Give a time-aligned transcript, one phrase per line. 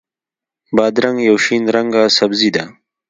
[0.75, 2.63] بادرنګ یو شین رنګه سبزي ده.